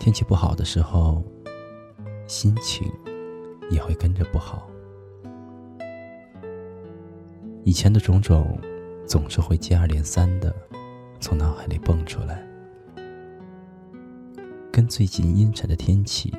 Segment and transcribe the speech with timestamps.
[0.00, 1.22] 天气不好的时候，
[2.26, 2.90] 心情
[3.68, 4.66] 也会跟着不好。
[7.64, 8.58] 以前的种种，
[9.06, 10.56] 总是会接二连三的
[11.20, 12.42] 从脑海里蹦出来，
[14.72, 16.32] 跟最近阴沉的天气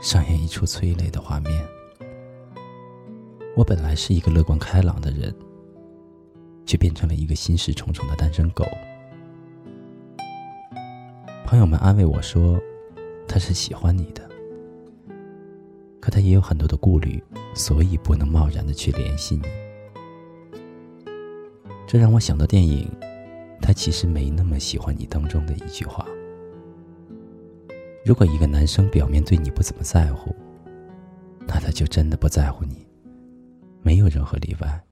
[0.00, 1.66] 上演一出催泪的画面。
[3.56, 5.34] 我本来是一个乐观开朗的人，
[6.64, 8.64] 却变成了一个心事重重的单身狗。
[11.54, 12.60] 朋友们安慰我说
[13.28, 14.28] ：“他是喜欢你的，
[16.00, 17.22] 可他也有很多的顾虑，
[17.54, 19.44] 所以不能贸然的去联系你。”
[21.86, 22.90] 这让我想到电影
[23.62, 26.04] 《他其实没那么喜欢你》当中的一句话
[28.04, 30.34] ：“如果一个男生表面对你不怎么在乎，
[31.46, 32.84] 那他就真的不在乎你，
[33.80, 34.84] 没有任何例外。”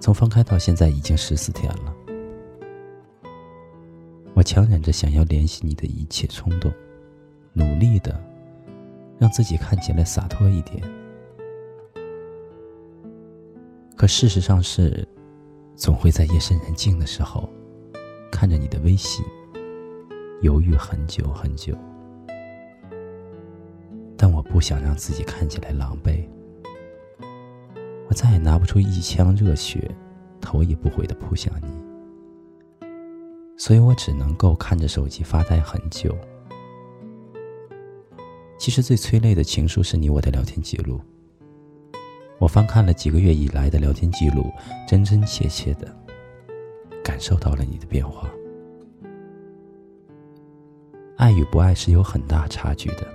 [0.00, 1.94] 从分开到现在已经十四天了。
[4.34, 6.70] 我强忍着想要联系你的一切冲动，
[7.52, 8.20] 努力的
[9.18, 10.82] 让自己看起来洒脱一点。
[13.96, 15.06] 可事实上是，
[15.76, 17.48] 总会在夜深人静的时候，
[18.30, 19.24] 看着你的微信，
[20.42, 21.78] 犹豫很久很久。
[24.16, 26.26] 但我不想让自己看起来狼狈，
[28.08, 29.88] 我再也拿不出一腔热血，
[30.40, 31.83] 头也不回的扑向你。
[33.56, 36.16] 所以我只能够看着手机发呆很久。
[38.58, 41.00] 其实最催泪的情书是你我的聊天记录。
[42.38, 44.50] 我翻看了几个月以来的聊天记录，
[44.86, 45.94] 真真切切的
[47.02, 48.28] 感受到了你的变化。
[51.16, 53.06] 爱与不爱是有很大差距的。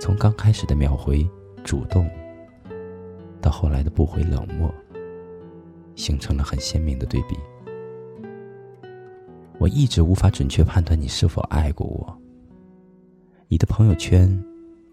[0.00, 1.28] 从刚开始的秒回、
[1.62, 2.08] 主动，
[3.40, 4.72] 到后来的不回、冷漠，
[5.94, 7.36] 形成了很鲜明的对比。
[9.58, 12.16] 我一直无法准确判断你是否爱过我。
[13.48, 14.28] 你的朋友圈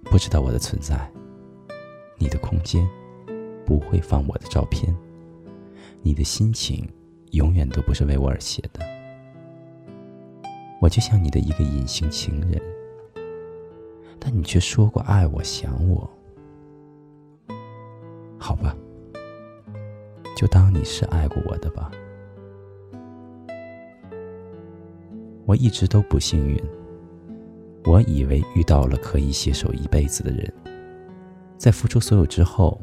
[0.05, 1.09] 不知道我的存在，
[2.17, 2.87] 你的空间
[3.65, 4.95] 不会放我的照片，
[6.01, 6.87] 你的心情
[7.31, 8.79] 永远都不是为我而写的。
[10.81, 12.59] 我就像你的一个隐形情人，
[14.19, 16.09] 但你却说过爱我、想我。
[18.39, 18.75] 好吧，
[20.35, 21.91] 就当你是爱过我的吧。
[25.45, 26.61] 我一直都不幸运。
[27.85, 30.51] 我以为遇到了可以携手一辈子的人，
[31.57, 32.81] 在付出所有之后，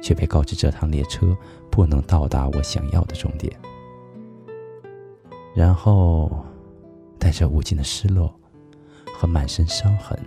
[0.00, 1.36] 却被告知这趟列车
[1.70, 3.52] 不能到达我想要的终点。
[5.54, 6.44] 然后，
[7.18, 8.34] 带着无尽的失落
[9.14, 10.18] 和满身伤痕，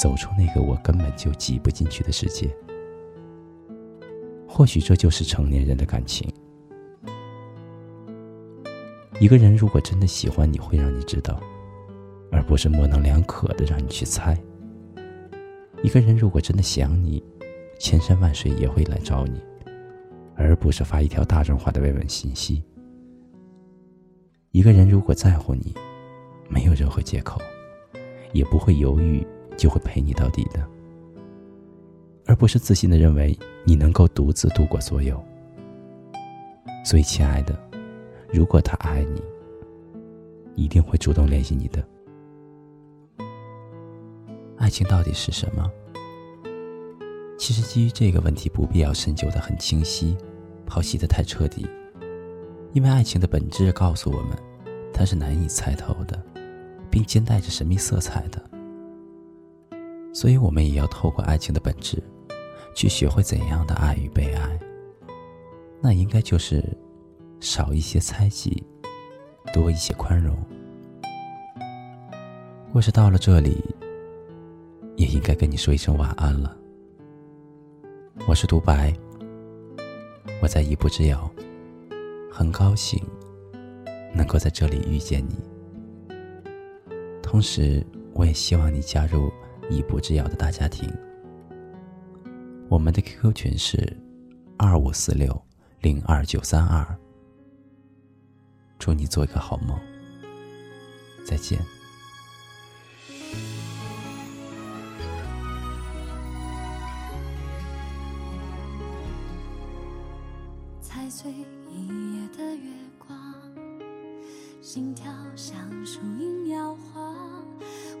[0.00, 2.50] 走出那个我根本就挤不进去的世界。
[4.48, 6.28] 或许这就是成年人的感情。
[9.22, 11.40] 一个人如果真的喜欢你，会让你知道，
[12.32, 14.36] 而不是模棱两可的让你去猜。
[15.80, 17.22] 一个人如果真的想你，
[17.78, 19.40] 千山万水也会来找你，
[20.34, 22.64] 而不是发一条大众化的慰问信息。
[24.50, 25.72] 一个人如果在乎你，
[26.48, 27.40] 没有任何借口，
[28.32, 29.24] 也不会犹豫，
[29.56, 30.66] 就会陪你到底的，
[32.26, 35.24] 而不是自信的认为你能够独自度过所有。
[36.84, 37.71] 所以，亲爱的。
[38.32, 39.22] 如果他爱你，
[40.54, 41.86] 一定会主动联系你的。
[44.56, 45.70] 爱情到底是什么？
[47.36, 50.16] 其实基于这个问题，不必要深究的很清晰，
[50.66, 51.68] 剖析的太彻底，
[52.72, 54.30] 因为爱情的本质告诉我们，
[54.94, 56.18] 它是难以猜透的，
[56.90, 58.42] 并兼带着神秘色彩的。
[60.14, 62.02] 所以，我们也要透过爱情的本质，
[62.74, 64.58] 去学会怎样的爱与被爱。
[65.82, 66.64] 那应该就是。
[67.42, 68.62] 少一些猜忌，
[69.52, 70.32] 多一些宽容。
[72.72, 73.60] 故事到了这里，
[74.94, 76.56] 也应该跟你说一声晚安了。
[78.28, 78.94] 我是独白，
[80.40, 81.28] 我在一步之遥，
[82.30, 83.02] 很高兴
[84.14, 85.34] 能够在这里遇见你。
[87.24, 87.84] 同时，
[88.14, 89.32] 我也希望你加入
[89.68, 90.88] 一步之遥的大家庭。
[92.68, 93.96] 我们的 QQ 群是
[94.56, 95.42] 二五四六
[95.80, 96.86] 零二九三二。
[98.84, 99.78] 祝你做一个好梦，
[101.24, 101.56] 再见。
[110.80, 111.30] 踩碎
[111.70, 113.16] 一夜的月光，
[114.60, 115.56] 心跳像
[115.86, 117.14] 树影摇晃。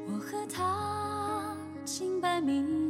[0.08, 2.81] 我和他清白明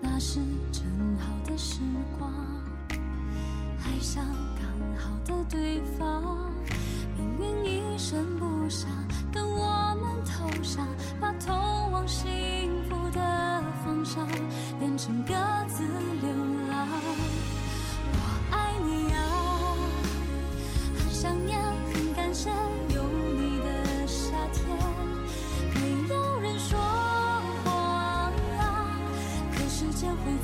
[0.00, 0.40] 那是
[0.72, 0.84] 正
[1.18, 1.80] 好的时
[2.18, 2.32] 光
[3.84, 4.24] 爱上
[4.56, 6.52] 刚好的对方。
[7.38, 8.90] 命运一声不响
[9.32, 10.86] 等我们投降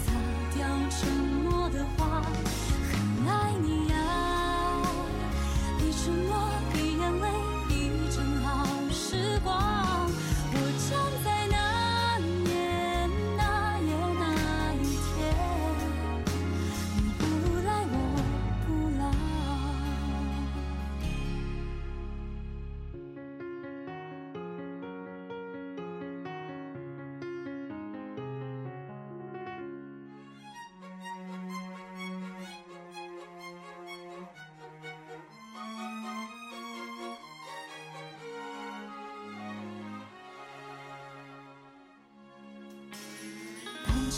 [0.05, 0.13] 擦
[0.55, 1.24] 掉尘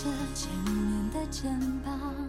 [0.04, 2.25] 着前面的肩膀。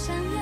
[0.00, 0.39] 想要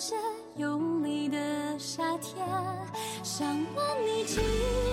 [0.00, 0.14] 那些
[0.56, 2.42] 用力的夏天，
[3.22, 4.89] 想问你。